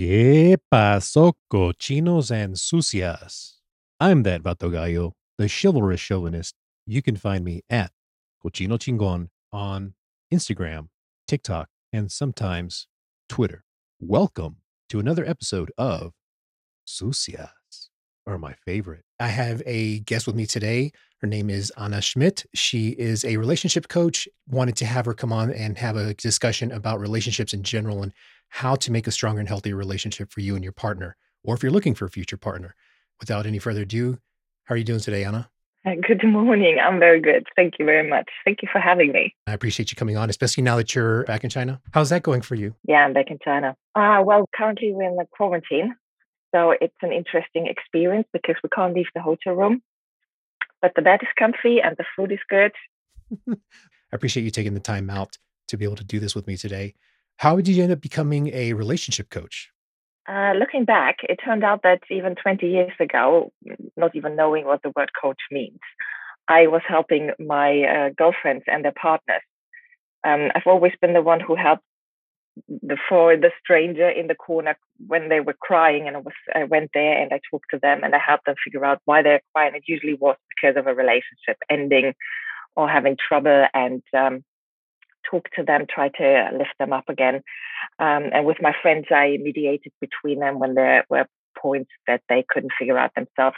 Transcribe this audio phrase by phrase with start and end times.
[0.00, 3.60] ¿Qué pasó, cochinos and sucias?
[4.00, 6.54] I'm that Vato Gallo, the chivalrous chauvinist.
[6.86, 7.92] You can find me at
[8.42, 9.92] Cochino Chingon on
[10.32, 10.88] Instagram,
[11.28, 12.86] TikTok, and sometimes
[13.28, 13.64] Twitter.
[14.00, 16.14] Welcome to another episode of
[16.86, 17.90] Sucias,
[18.24, 19.04] or my favorite.
[19.20, 20.92] I have a guest with me today.
[21.18, 22.46] Her name is Anna Schmitt.
[22.54, 24.26] She is a relationship coach.
[24.48, 28.14] Wanted to have her come on and have a discussion about relationships in general and
[28.50, 31.62] how to make a stronger and healthier relationship for you and your partner, or if
[31.62, 32.74] you're looking for a future partner.
[33.18, 34.18] Without any further ado,
[34.64, 35.50] how are you doing today, Anna?
[35.84, 36.78] Good morning.
[36.78, 37.46] I'm very good.
[37.56, 38.28] Thank you very much.
[38.44, 39.34] Thank you for having me.
[39.46, 41.80] I appreciate you coming on, especially now that you're back in China.
[41.92, 42.74] How's that going for you?
[42.86, 43.76] Yeah, I'm back in China.
[43.94, 45.94] Uh, well, currently we're in the quarantine.
[46.54, 49.82] So it's an interesting experience because we can't leave the hotel room.
[50.82, 52.72] But the bed is comfy and the food is good.
[53.48, 53.56] I
[54.16, 55.38] appreciate you taking the time out
[55.68, 56.94] to be able to do this with me today.
[57.40, 59.70] How did you end up becoming a relationship coach?
[60.28, 63.50] Uh, looking back, it turned out that even 20 years ago,
[63.96, 65.80] not even knowing what the word coach means,
[66.48, 69.40] I was helping my uh, girlfriends and their partners.
[70.22, 71.82] Um, I've always been the one who helped
[72.68, 76.64] the for the stranger in the corner when they were crying, and I was I
[76.64, 79.40] went there and I talked to them and I helped them figure out why they're
[79.54, 79.74] crying.
[79.74, 82.12] It usually was because of a relationship ending
[82.76, 84.44] or having trouble, and um,
[85.30, 87.36] talk to them, try to lift them up again.
[87.98, 91.26] Um, and with my friends, I mediated between them when there were
[91.60, 93.56] points that they couldn't figure out themselves.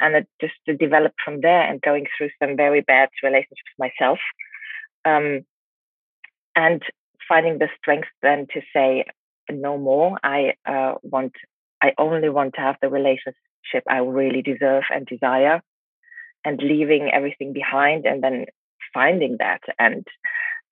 [0.00, 4.18] And it just developed from there and going through some very bad relationships myself.
[5.04, 5.42] Um,
[6.56, 6.82] and
[7.28, 9.04] finding the strength then to say,
[9.50, 10.18] no more.
[10.22, 11.32] I uh, want,
[11.82, 15.62] I only want to have the relationship I really deserve and desire
[16.44, 18.46] and leaving everything behind and then
[18.94, 20.06] finding that and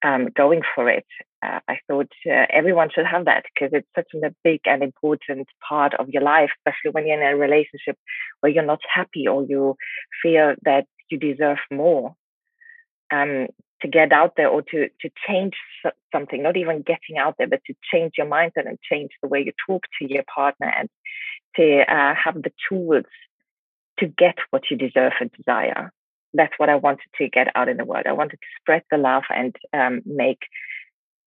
[0.03, 1.05] um, going for it.
[1.43, 5.47] Uh, I thought uh, everyone should have that because it's such a big and important
[5.67, 7.97] part of your life, especially when you're in a relationship
[8.39, 9.75] where you're not happy or you
[10.21, 12.15] feel that you deserve more.
[13.11, 13.47] Um,
[13.81, 15.53] to get out there or to to change
[16.11, 19.41] something, not even getting out there, but to change your mindset and change the way
[19.45, 20.89] you talk to your partner and
[21.55, 23.05] to uh, have the tools
[23.99, 25.91] to get what you deserve and desire
[26.33, 28.05] that's what I wanted to get out in the world.
[28.07, 30.39] I wanted to spread the love and um, make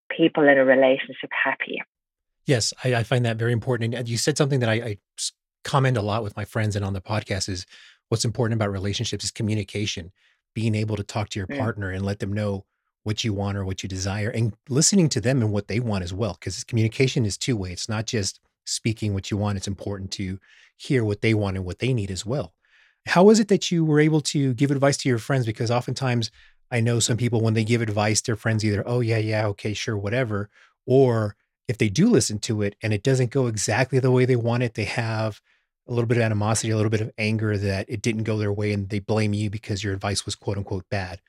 [0.09, 1.81] people in a relationship happy.
[2.45, 3.93] Yes, I, I, find that very important.
[3.93, 4.97] And you said something that I, I
[5.63, 7.65] comment a lot with my friends and on the podcast is
[8.09, 10.11] what's important about relationships is communication,
[10.53, 11.57] being able to talk to your mm.
[11.57, 12.65] partner and let them know
[13.03, 16.03] what you want or what you desire and listening to them and what they want
[16.03, 16.37] as well.
[16.39, 17.71] Because communication is two way.
[17.71, 19.57] It's not just speaking what you want.
[19.57, 20.39] It's important to
[20.77, 22.53] hear what they want and what they need as well.
[23.05, 25.45] How is it that you were able to give advice to your friends?
[25.45, 26.31] Because oftentimes
[26.71, 29.73] I know some people, when they give advice, their friends either, oh, yeah, yeah, okay,
[29.73, 30.49] sure, whatever.
[30.85, 31.35] Or
[31.67, 34.63] if they do listen to it and it doesn't go exactly the way they want
[34.63, 35.41] it, they have
[35.87, 38.53] a little bit of animosity, a little bit of anger that it didn't go their
[38.53, 41.19] way and they blame you because your advice was quote unquote bad.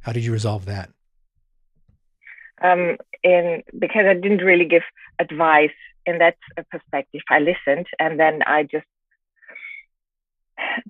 [0.00, 0.90] How did you resolve that?
[2.62, 4.82] Um, in because I didn't really give
[5.18, 5.70] advice
[6.06, 6.36] in that
[6.70, 7.20] perspective.
[7.28, 8.86] I listened and then I just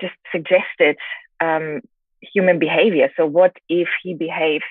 [0.00, 0.96] just suggested
[1.40, 1.80] um,
[2.20, 3.10] human behavior.
[3.16, 4.64] So, what if he behaves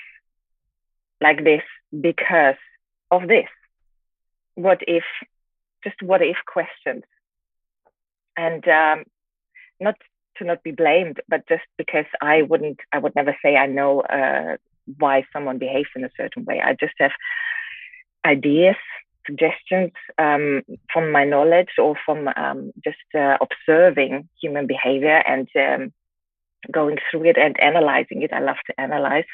[1.22, 1.64] like this
[2.00, 2.56] because
[3.10, 3.50] of this?
[4.56, 5.04] What if,
[5.84, 7.04] just what if questions?
[8.38, 9.04] And um,
[9.80, 9.96] not
[10.38, 14.02] to not be blamed, but just because I wouldn't, I would never say I know
[14.02, 14.58] uh,
[14.98, 16.62] why someone behaves in a certain way.
[16.64, 17.12] I just have
[18.26, 18.76] ideas
[19.26, 20.62] suggestions um,
[20.92, 25.94] from my knowledge or from um, just uh, observing human behavior and um,
[26.72, 28.34] going through it and analyzing it.
[28.34, 29.26] I love to analyze.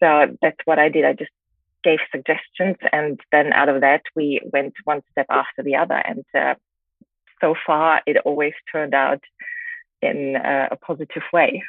[0.00, 1.04] So that's what I did.
[1.04, 1.30] I just
[1.82, 5.94] gave suggestions, and then out of that, we went one step after the other.
[5.94, 6.54] And uh,
[7.40, 9.22] so far, it always turned out
[10.00, 11.62] in uh, a positive way.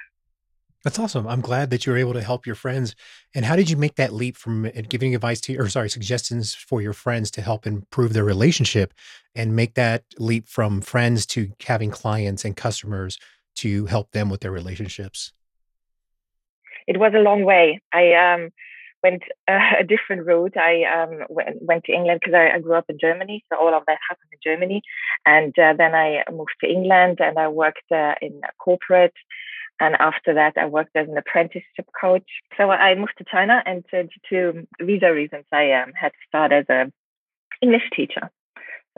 [0.86, 1.28] That's awesome.
[1.28, 2.96] I'm glad that you were able to help your friends.
[3.34, 6.54] And how did you make that leap from uh, giving advice to, or sorry, suggestions
[6.54, 8.94] for your friends to help improve their relationship
[9.34, 13.18] and make that leap from friends to having clients and customers
[13.56, 15.34] to help them with their relationships?
[16.86, 17.82] It was a long way.
[17.92, 18.52] I um,
[19.02, 20.56] went uh, a different route.
[20.56, 23.44] I um, went, to England because I, I, grew up in Germany.
[23.52, 24.84] So all of that happened in Germany.
[25.26, 29.16] And uh, then I moved to England and I worked uh, in corporate
[29.80, 32.30] and after that, I worked as an apprenticeship coach.
[32.58, 36.52] So I moved to China, and due to visa reasons, I um, had to start
[36.54, 36.92] as a
[37.62, 38.30] English teacher.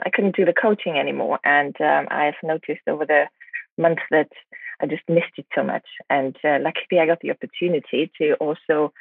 [0.04, 3.24] I couldn't do the coaching anymore, and um, I've noticed over the
[3.76, 4.30] months that
[4.80, 5.86] I just missed it so much.
[6.08, 8.92] And uh, luckily, I got the opportunity to also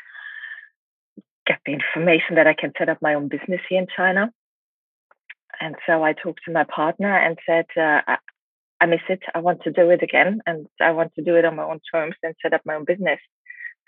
[1.45, 4.31] get the information that I can set up my own business here in China.
[5.61, 8.01] and so I talked to my partner and said, uh,
[8.79, 9.21] I, miss it.
[9.33, 11.79] I want to do it again, and I want to do it on my own
[11.91, 13.19] terms and set up my own business.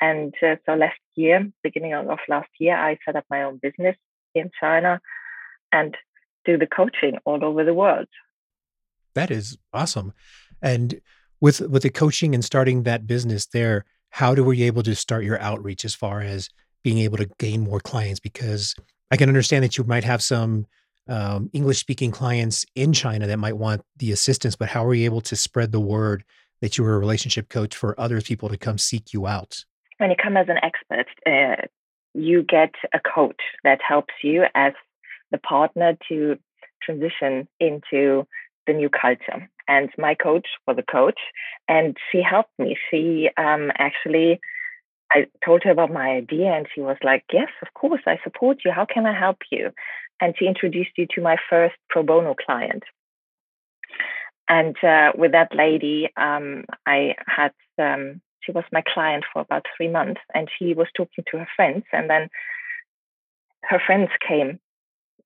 [0.02, 3.96] And uh, so last year, beginning of last year, I set up my own business
[4.34, 5.00] in China
[5.72, 5.96] and
[6.46, 8.08] do the coaching all over the world.
[9.16, 10.14] That is awesome.
[10.62, 11.02] And
[11.42, 15.24] with with the coaching and starting that business there, how do you able to start
[15.24, 16.50] your outreach as far as
[16.84, 18.20] being able to gain more clients?
[18.20, 18.76] Because
[19.12, 20.66] I can understand that you might have some
[21.10, 25.06] um, English speaking clients in China that might want the assistance, but how are you
[25.06, 26.24] able to spread the word
[26.62, 29.66] that you were a relationship coach for other people to come seek you out?
[29.98, 31.68] When you come as an expert, uh,
[32.14, 34.74] you get a coach that helps you as
[35.32, 36.38] the partner to
[36.82, 38.26] transition into
[38.68, 39.50] the new culture.
[39.68, 41.20] And my coach was a coach,
[41.68, 42.78] and she helped me.
[42.90, 44.40] She um, actually
[45.12, 48.60] I told her about my idea and she was like, Yes, of course, I support
[48.64, 48.72] you.
[48.72, 49.72] How can I help you?
[50.22, 52.84] And she introduced you to my first pro bono client.
[54.48, 59.66] And uh, with that lady, um, I had, um, she was my client for about
[59.78, 61.84] three months and she was talking to her friends.
[61.94, 62.30] And then
[63.64, 64.60] her friends came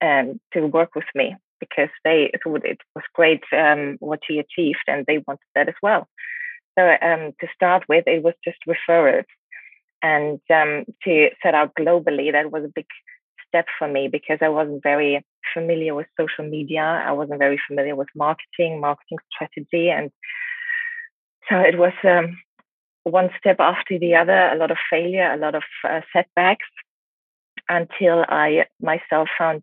[0.02, 4.84] um, to work with me because they thought it was great um, what she achieved
[4.88, 6.08] and they wanted that as well.
[6.78, 9.26] So um, to start with, it was just referrals
[10.02, 12.86] and um, to set out globally that was a big
[13.54, 15.24] step for me because i wasn't very
[15.54, 16.82] familiar with social media.
[16.82, 20.10] I wasn't very familiar with marketing marketing strategy and
[21.50, 22.38] so it was um,
[23.04, 26.66] one step after the other a lot of failure a lot of uh, setbacks
[27.70, 29.62] until i myself found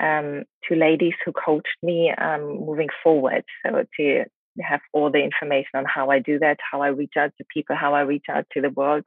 [0.00, 3.44] um, two ladies who coached me um, moving forward.
[3.64, 4.24] So to
[4.60, 7.74] have all the information on how i do that how i reach out to people
[7.74, 9.04] how i reach out to the world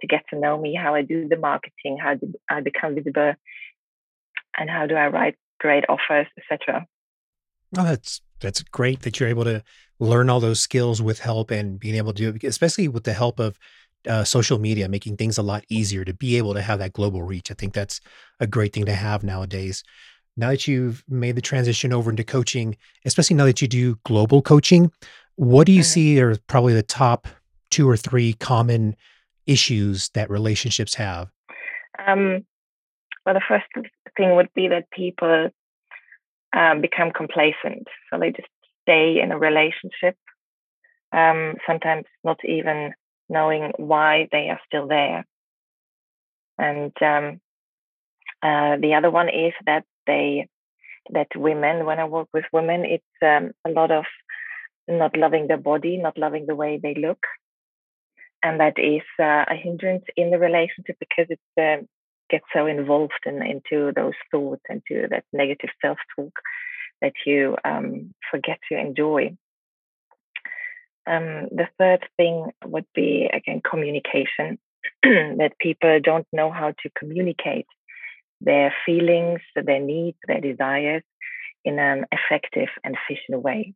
[0.00, 2.14] to get to know me, how I do the marketing, how
[2.50, 3.34] I become visible,
[4.58, 6.86] and how do I write great offers, etc.
[7.76, 9.62] Oh, that's that's great that you're able to
[9.98, 13.12] learn all those skills with help and being able to do it, especially with the
[13.12, 13.58] help of
[14.08, 17.22] uh, social media, making things a lot easier to be able to have that global
[17.22, 17.50] reach.
[17.50, 18.00] I think that's
[18.40, 19.82] a great thing to have nowadays.
[20.36, 24.42] Now that you've made the transition over into coaching, especially now that you do global
[24.42, 24.90] coaching,
[25.36, 25.84] what do you mm-hmm.
[25.84, 27.28] see are probably the top
[27.70, 28.96] two or three common
[29.46, 31.30] issues that relationships have?
[32.06, 32.44] Um,
[33.24, 33.66] well, the first
[34.16, 35.50] thing would be that people
[36.56, 37.88] um, become complacent.
[38.10, 38.48] So they just
[38.82, 40.16] stay in a relationship,
[41.12, 42.92] um, sometimes not even
[43.28, 45.24] knowing why they are still there.
[46.58, 47.40] And um,
[48.42, 50.48] uh, the other one is that they,
[51.10, 54.04] that women, when I work with women, it's um, a lot of
[54.86, 57.18] not loving their body, not loving the way they look,
[58.42, 61.40] and that is uh, a hindrance in the relationship because it
[62.34, 66.34] gets so involved in, into those thoughts, and into that negative self-talk
[67.00, 69.22] that you um, forget to enjoy.
[71.06, 74.58] Um, the third thing would be again communication.
[75.40, 77.66] that people don't know how to communicate
[78.40, 81.02] their feelings, their needs, their desires
[81.64, 83.74] in an effective and efficient way.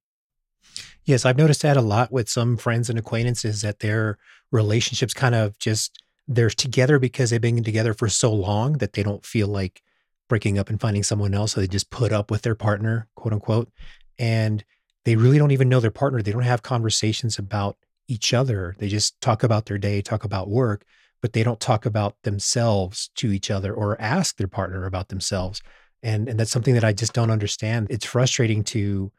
[1.04, 4.18] Yes, I've noticed that a lot with some friends and acquaintances that their
[4.50, 9.02] relationships kind of just they're together because they've been together for so long that they
[9.02, 9.82] don't feel like
[10.28, 11.52] breaking up and finding someone else.
[11.52, 13.72] So they just put up with their partner, quote unquote.
[14.18, 14.62] And
[15.04, 16.20] they really don't even know their partner.
[16.20, 18.76] They don't have conversations about each other.
[18.78, 20.84] They just talk about their day, talk about work,
[21.22, 25.62] but they don't talk about themselves to each other or ask their partner about themselves.
[26.02, 27.88] And and that's something that I just don't understand.
[27.90, 29.10] It's frustrating to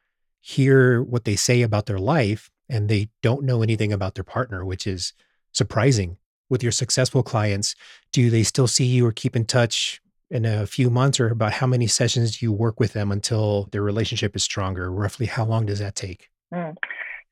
[0.42, 4.64] hear what they say about their life and they don't know anything about their partner,
[4.64, 5.14] which is
[5.52, 6.18] surprising.
[6.50, 7.76] With your successful clients,
[8.12, 10.02] do they still see you or keep in touch
[10.32, 13.68] in a few months, or about how many sessions do you work with them until
[13.72, 14.92] their relationship is stronger?
[14.92, 16.30] Roughly, how long does that take?
[16.54, 16.76] Mm.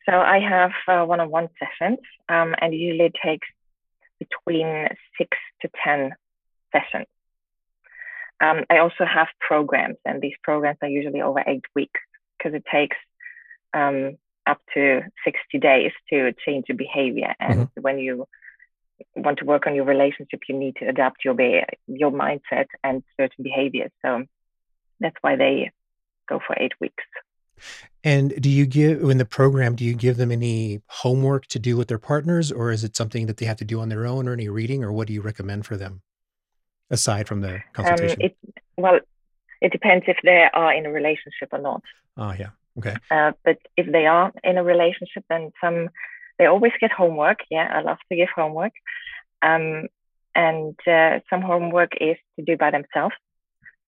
[0.09, 3.47] So I have uh, one-on-one sessions, um, and usually it takes
[4.19, 6.13] between six to ten
[6.71, 7.07] sessions.
[8.39, 11.99] Um, I also have programs, and these programs are usually over eight weeks
[12.37, 12.97] because it takes
[13.73, 17.33] um, up to 60 days to change your behavior.
[17.39, 17.81] And mm-hmm.
[17.81, 18.27] when you
[19.15, 23.03] want to work on your relationship, you need to adapt your be- your mindset and
[23.19, 23.91] certain behaviors.
[24.03, 24.23] So
[24.99, 25.71] that's why they
[26.27, 27.03] go for eight weeks.
[28.03, 29.75] And do you give in the program?
[29.75, 33.25] Do you give them any homework to do with their partners, or is it something
[33.25, 35.21] that they have to do on their own, or any reading, or what do you
[35.21, 36.01] recommend for them
[36.89, 38.21] aside from the um, consultation?
[38.21, 38.37] Um, it,
[38.77, 38.99] well,
[39.61, 41.81] it depends if they are in a relationship or not.
[42.15, 42.95] Oh yeah, okay.
[43.09, 45.89] Uh, but if they are in a relationship, then some
[46.37, 47.39] they always get homework.
[47.49, 48.73] Yeah, I love to give homework.
[49.41, 49.87] Um,
[50.35, 53.15] and uh, some homework is to do by themselves.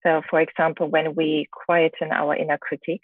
[0.03, 3.03] So, for example, when we quieten our inner critique,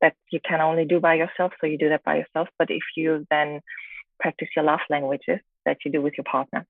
[0.00, 2.48] that you can only do by yourself, so you do that by yourself.
[2.58, 3.60] But if you then
[4.18, 6.66] practice your love languages that you do with your partner.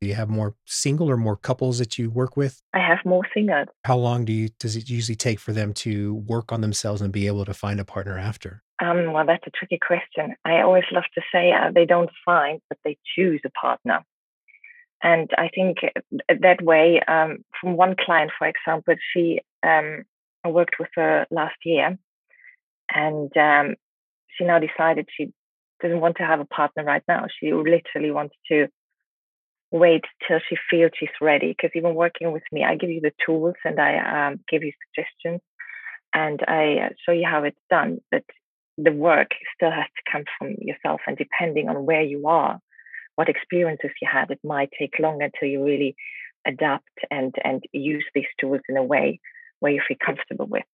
[0.00, 2.62] Do you have more single or more couples that you work with?
[2.72, 3.68] I have more singles.
[3.84, 7.12] How long do you does it usually take for them to work on themselves and
[7.12, 8.62] be able to find a partner after?
[8.80, 10.34] Um, well, that's a tricky question.
[10.44, 14.00] I always love to say uh, they don't find, but they choose a partner.
[15.02, 15.78] And I think
[16.28, 20.04] that way, um, from one client, for example, she um,
[20.44, 21.98] I worked with her last year,
[22.94, 23.76] and um,
[24.36, 25.32] she now decided she
[25.82, 27.26] doesn't want to have a partner right now.
[27.38, 28.68] She literally wants to
[29.70, 31.48] wait till she feels she's ready.
[31.48, 34.72] Because even working with me, I give you the tools and I um, give you
[34.88, 35.40] suggestions
[36.12, 38.00] and I uh, show you how it's done.
[38.10, 38.24] But
[38.82, 41.00] the work still has to come from yourself.
[41.06, 42.58] And depending on where you are,
[43.16, 45.96] what experiences you had, it might take longer till you really
[46.46, 49.20] adapt and and use these tools in a way
[49.58, 50.64] where you feel comfortable with.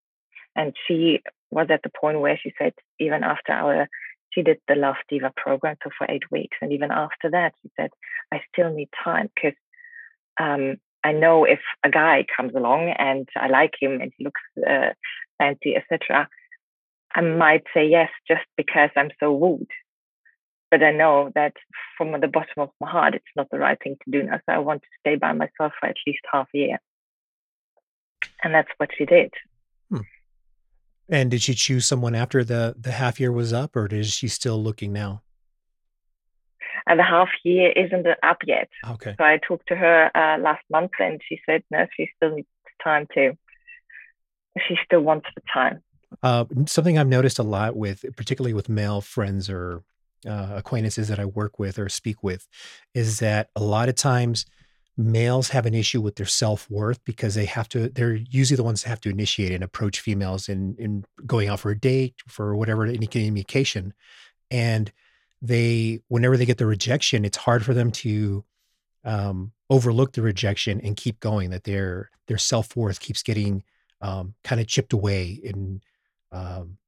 [0.55, 3.89] And she was at the point where she said, even after our
[4.31, 6.57] she did the Love Diva program so for eight weeks.
[6.61, 7.91] And even after that, she said,
[8.33, 9.57] I still need time because
[10.39, 14.41] um, I know if a guy comes along and I like him and he looks
[14.69, 14.91] uh,
[15.39, 16.29] fancy, etc.,
[17.16, 19.70] I might say yes just because I'm so wooed.
[20.70, 21.54] But I know that
[21.96, 24.37] from the bottom of my heart, it's not the right thing to do now.
[24.44, 26.78] So I want to stay by myself for at least half a year.
[28.44, 29.32] And that's what she did.
[29.90, 30.00] Hmm.
[31.08, 34.28] And did she choose someone after the the half year was up, or is she
[34.28, 35.23] still looking now?
[36.87, 38.68] And the half year isn't up yet.
[38.87, 39.14] Okay.
[39.16, 42.49] So I talked to her uh, last month, and she said no, she still needs
[42.85, 43.38] time to.
[44.68, 45.82] She still wants the time.
[46.23, 49.82] Uh, something I've noticed a lot with, particularly with male friends or
[50.26, 52.46] uh, acquaintances that I work with or speak with,
[52.94, 54.46] is that a lot of times
[54.96, 58.82] males have an issue with their self-worth because they have to they're usually the ones
[58.82, 62.56] that have to initiate and approach females in in going out for a date for
[62.56, 63.92] whatever any communication.
[64.50, 64.90] And
[65.42, 68.42] they whenever they get the rejection it's hard for them to
[69.04, 73.62] um, overlook the rejection and keep going that their their self-worth keeps getting
[74.00, 75.82] um, kind of chipped away and
[76.33, 76.78] um,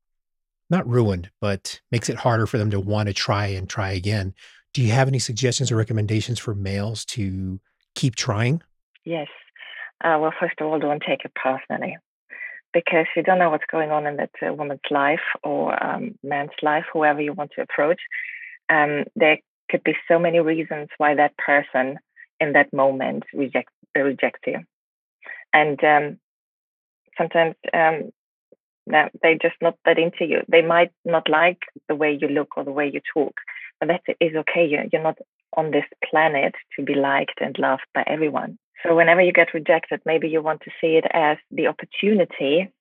[0.71, 4.35] not ruined but makes it harder for them to want to try and try again
[4.73, 7.61] do you have any suggestions or recommendations for males to
[7.95, 8.63] keep trying?
[9.05, 9.29] Yes.
[10.03, 11.97] Uh, well, first of all, don't take it personally
[12.73, 16.51] because you don't know what's going on in that uh, woman's life or um, man's
[16.63, 18.01] life, whoever you want to approach.
[18.69, 19.39] Um, there
[19.71, 21.99] could be so many reasons why that person
[22.39, 24.61] in that moment rejects uh, rejects you,
[25.53, 26.19] and um,
[27.17, 28.11] sometimes um,
[28.91, 30.43] they're just not that into you.
[30.49, 33.35] They might not like the way you look or the way you talk,
[33.81, 34.67] but that is okay.
[34.67, 35.19] You're, you're not
[35.57, 38.59] on this planet to be liked and loved by everyone.
[38.83, 42.73] So whenever you get rejected, maybe you want to see it as the opportunity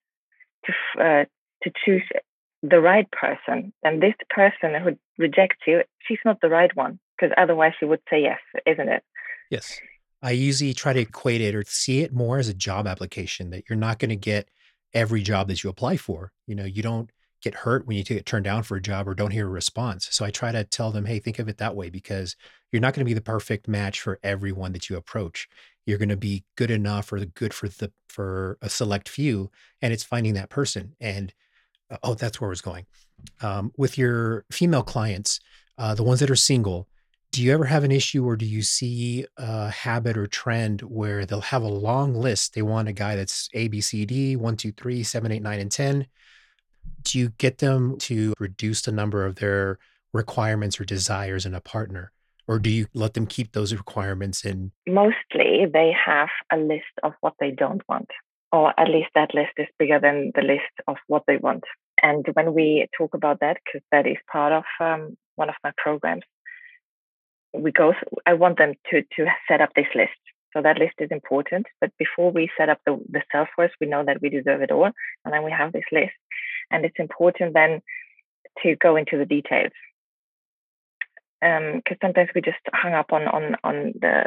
[0.64, 1.24] to uh,
[1.64, 2.04] to choose
[2.62, 3.72] the right person.
[3.82, 8.00] And this person who rejects you, she's not the right one because otherwise she would
[8.10, 9.02] say yes, isn't it?
[9.50, 9.80] Yes.
[10.22, 13.64] I usually try to equate it or see it more as a job application that
[13.68, 14.48] you're not going to get
[14.94, 16.32] every job that you apply for.
[16.46, 17.10] You know, you don't
[17.42, 20.08] get hurt when you get turned down for a job or don't hear a response.
[20.10, 22.34] So I try to tell them, hey, think of it that way because
[22.72, 25.48] you're not going to be the perfect match for everyone that you approach.
[25.86, 29.92] You're going to be good enough or good for the for a select few, and
[29.92, 30.94] it's finding that person.
[31.00, 31.32] And
[31.90, 32.86] uh, oh, that's where I was going.
[33.40, 35.40] Um, with your female clients,
[35.78, 36.88] uh, the ones that are single,
[37.30, 41.26] do you ever have an issue or do you see a habit or trend where
[41.26, 42.54] they'll have a long list?
[42.54, 45.60] They want a guy that's A, B, C, D, one, two, three, seven, eight, nine,
[45.60, 46.06] and 10
[47.02, 49.78] do you get them to reduce the number of their
[50.12, 52.12] requirements or desires in a partner?
[52.46, 54.72] Or do you let them keep those requirements in?
[54.86, 58.08] Mostly they have a list of what they don't want,
[58.52, 61.64] or at least that list is bigger than the list of what they want.
[62.02, 65.72] And when we talk about that, because that is part of um, one of my
[65.76, 66.22] programs,
[67.52, 67.94] we go.
[68.26, 70.20] I want them to to set up this list.
[70.54, 71.66] So that list is important.
[71.80, 74.70] But before we set up the the self worth, we know that we deserve it
[74.70, 74.90] all,
[75.24, 76.12] and then we have this list.
[76.70, 77.80] And it's important then
[78.62, 79.72] to go into the details.
[81.40, 84.26] Because um, sometimes we just hung up on, on, on the,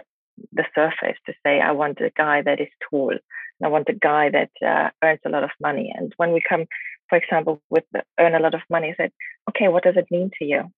[0.53, 3.11] the surface to say, I want a guy that is tall.
[3.11, 3.19] and
[3.65, 5.93] I want a guy that uh, earns a lot of money.
[5.93, 6.65] And when we come,
[7.09, 9.11] for example, with the, earn a lot of money, I said,
[9.49, 10.71] okay, what does it mean to you?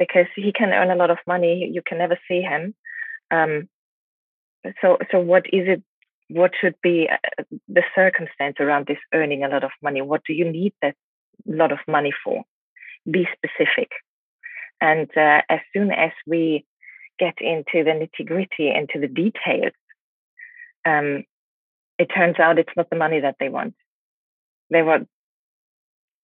[0.00, 2.74] Because he can earn a lot of money, you can never see him.
[3.30, 3.68] Um,
[4.80, 5.82] so, so what is it
[6.30, 10.00] what should be uh, the circumstance around this earning a lot of money?
[10.00, 10.94] What do you need that
[11.44, 12.44] lot of money for?
[13.10, 13.90] Be specific.
[14.80, 16.64] And uh, as soon as we
[17.18, 19.72] get into the nitty gritty, into the details,
[20.86, 21.24] um,
[21.98, 23.74] it turns out it's not the money that they want.
[24.70, 25.08] They want,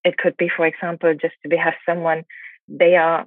[0.04, 2.24] it could be, for example, just to have someone,
[2.68, 3.26] they are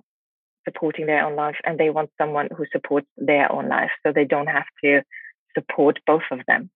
[0.70, 4.26] supporting their own life and they want someone who supports their own life so they
[4.26, 5.02] don't have to
[5.58, 6.70] support both of them.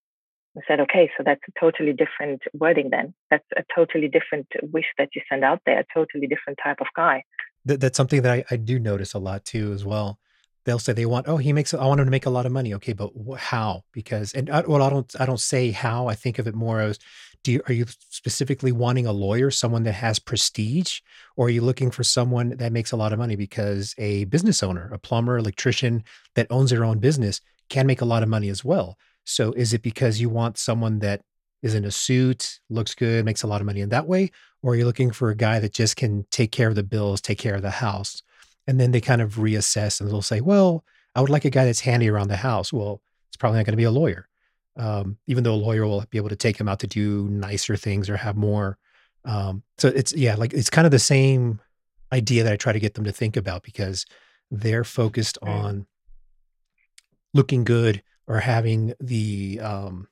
[0.57, 3.13] I said, okay, so that's a totally different wording then.
[3.31, 6.87] That's a totally different wish that you send out there, a totally different type of
[6.95, 7.23] guy.
[7.65, 10.19] That, that's something that I, I do notice a lot too, as well.
[10.65, 12.51] They'll say they want, oh, he makes, I want him to make a lot of
[12.51, 12.73] money.
[12.75, 13.83] Okay, but how?
[13.91, 16.07] Because, and I, well, I don't, I don't say how.
[16.07, 16.99] I think of it more as,
[17.43, 21.01] do you, are you specifically wanting a lawyer, someone that has prestige,
[21.35, 23.35] or are you looking for someone that makes a lot of money?
[23.35, 26.03] Because a business owner, a plumber, electrician
[26.35, 28.97] that owns their own business can make a lot of money as well.
[29.25, 31.21] So is it because you want someone that
[31.61, 34.31] is in a suit, looks good, makes a lot of money in that way?
[34.61, 37.21] Or are you looking for a guy that just can take care of the bills,
[37.21, 38.21] take care of the house?
[38.67, 40.83] And then they kind of reassess and they'll say, well,
[41.15, 42.71] I would like a guy that's handy around the house.
[42.71, 44.27] Well, it's probably not going to be a lawyer.
[44.75, 47.75] Um, even though a lawyer will be able to take him out to do nicer
[47.75, 48.77] things or have more.
[49.23, 51.61] Um, so it's, yeah, like it's kind of the same
[52.11, 54.05] idea that I try to get them to think about because
[54.49, 55.85] they're focused on
[57.33, 60.07] looking good or having the um,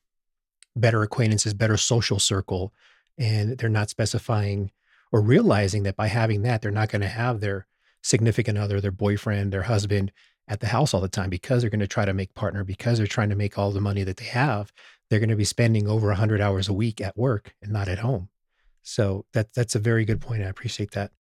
[0.76, 2.74] better acquaintances, better social circle,
[3.18, 4.72] and they're not specifying
[5.12, 7.68] or realizing that by having that, they're not going to have their
[8.02, 10.12] significant other, their boyfriend, their husband
[10.52, 12.98] at the house all the time because they're going to try to make partner because
[12.98, 14.74] they're trying to make all the money that they have.
[15.10, 18.00] They're going to be spending over 100 hours a week at work and not at
[18.00, 18.28] home.
[18.84, 20.44] So that that's a very good point.
[20.44, 21.12] I appreciate that.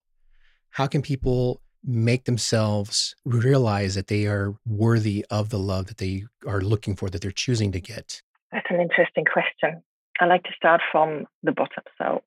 [0.70, 6.24] How can people make themselves realize that they are worthy of the love that they
[6.44, 8.22] are looking for, that they're choosing to get?
[8.50, 9.80] That's an interesting question.
[10.20, 11.84] I like to start from the bottom.
[11.98, 12.22] So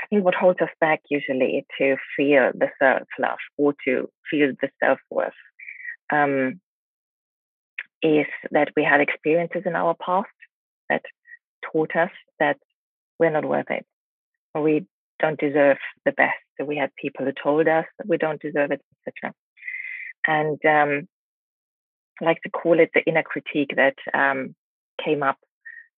[0.00, 4.52] I think what holds us back usually to feel the self love or to feel
[4.60, 5.32] the self worth
[6.12, 6.60] um,
[8.02, 10.28] is that we had experiences in our past
[10.88, 11.02] that
[11.72, 12.58] taught us that
[13.18, 13.86] we're not worth it,
[14.54, 14.86] or we
[15.18, 16.38] don't deserve the best.
[16.58, 19.32] So we had people who told us that we don't deserve it, etc.
[20.26, 21.08] And um,
[22.20, 24.54] I like to call it the inner critique that um,
[25.02, 25.38] came up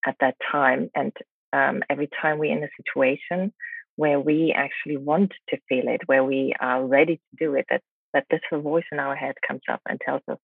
[0.07, 0.91] at that time.
[0.95, 1.13] And
[1.53, 3.53] um, every time we're in a situation
[3.97, 7.83] where we actually want to feel it, where we are ready to do it, that
[8.15, 10.39] that this voice in our head comes up and tells us,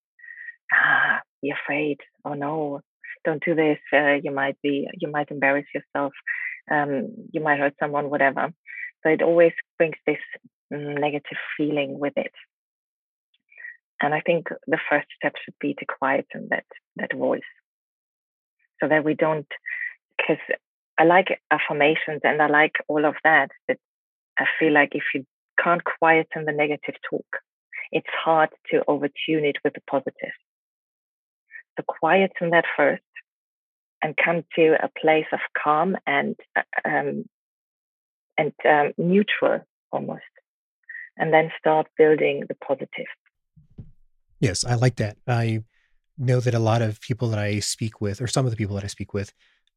[0.72, 1.98] "Ah, you're afraid.
[2.24, 2.80] Oh no,
[3.24, 3.78] don't do this.
[3.92, 6.12] Uh, you might be, you might embarrass yourself.
[6.70, 8.52] Um, you might hurt someone, whatever."
[9.02, 10.18] So it always brings this
[10.72, 12.32] mm, negative feeling with it.
[14.02, 16.64] And I think the first step should be to quieten that
[16.96, 17.50] that voice,
[18.80, 19.50] so that we don't.
[20.16, 20.42] Because
[20.98, 23.78] I like affirmations and I like all of that, but
[24.38, 25.24] I feel like if you
[25.62, 27.26] can't quieten the negative talk,
[27.92, 30.34] it's hard to overtune it with the positive.
[31.76, 33.02] So quieten that first
[34.02, 37.24] and come to a place of calm and uh, um,
[38.38, 39.60] and um, neutral
[39.92, 40.22] almost,
[41.16, 43.06] and then start building the positive.
[44.40, 45.18] Yes, I like that.
[45.26, 45.62] I
[46.16, 48.76] know that a lot of people that I speak with, or some of the people
[48.76, 49.32] that I speak with,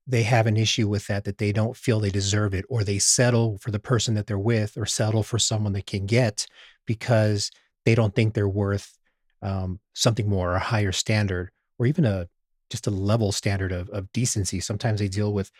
[0.07, 2.99] they have an issue with that, that they don't feel they deserve it, or they
[2.99, 6.47] settle for the person that they're with, or settle for someone they can get
[6.85, 7.51] because
[7.85, 8.97] they don't think they're worth
[9.41, 12.27] um, something more, a higher standard, or even a
[12.69, 14.59] just a level standard of, of decency.
[14.59, 15.51] Sometimes they deal with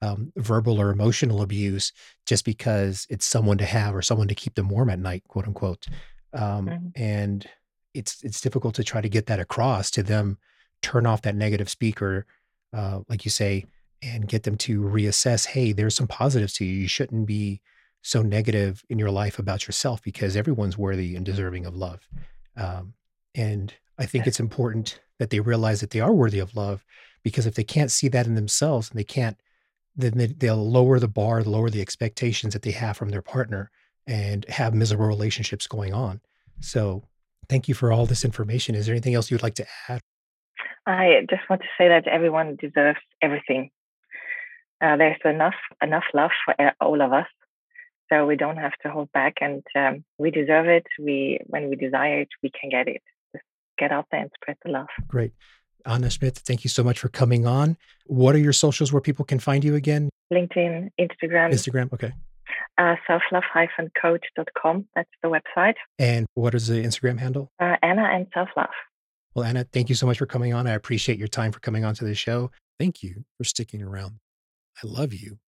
[0.00, 1.92] um, verbal or emotional abuse
[2.26, 5.46] just because it's someone to have or someone to keep them warm at night, quote
[5.46, 5.86] unquote.
[6.32, 6.86] Um, mm-hmm.
[6.96, 7.46] And
[7.94, 10.38] it's it's difficult to try to get that across to them.
[10.80, 12.26] Turn off that negative speaker,
[12.72, 13.66] uh, like you say,
[14.02, 15.46] and get them to reassess.
[15.46, 16.72] Hey, there's some positives to you.
[16.72, 17.60] You shouldn't be
[18.02, 22.08] so negative in your life about yourself because everyone's worthy and deserving of love.
[22.56, 22.94] Um,
[23.34, 26.84] and I think it's important that they realize that they are worthy of love
[27.22, 29.38] because if they can't see that in themselves and they can't,
[29.94, 33.70] then they, will lower the bar, lower the expectations that they have from their partner
[34.06, 36.20] and have miserable relationships going on.
[36.60, 37.04] So
[37.48, 38.74] thank you for all this information.
[38.74, 40.00] Is there anything else you'd like to add?
[40.86, 43.70] I just want to say that everyone deserves everything.
[44.80, 47.26] Uh, there's enough enough love for all of us
[48.12, 50.86] so we don't have to hold back and um, we deserve it.
[50.98, 53.02] We when we desire it we can get it.
[53.34, 53.44] Just
[53.78, 54.88] get out there and spread the love.
[55.06, 55.32] Great.
[55.86, 57.76] Anna schmitt thank you so much for coming on.
[58.06, 60.10] What are your socials where people can find you again?
[60.32, 61.52] Linkedin instagram.
[61.52, 62.12] Instagram okay.
[62.78, 65.74] Uh, selflove-coach.com that's the website.
[65.98, 67.50] And what is the instagram handle?
[67.60, 68.70] Uh, anna and self-love.
[69.34, 70.66] Well anna thank you so much for coming on.
[70.66, 72.50] I appreciate your time for coming on to the show.
[72.78, 74.18] Thank you for sticking around.
[74.82, 75.38] I love you.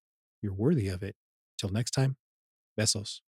[0.42, 1.14] You're worthy of it.
[1.56, 2.16] Till next time
[2.76, 3.22] Besos.